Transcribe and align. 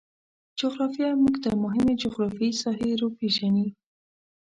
جغرافیه 0.59 1.09
موږ 1.21 1.35
ته 1.43 1.49
مهمې 1.63 1.93
جغرفیاوې 2.01 2.59
ساحې 2.63 2.89
روپیژني 3.01 3.67